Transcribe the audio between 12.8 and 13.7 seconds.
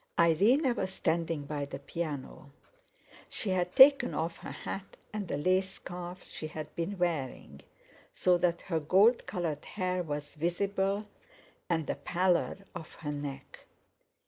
her neck.